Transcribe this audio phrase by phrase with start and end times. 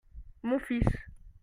[0.41, 0.87] Mon fils.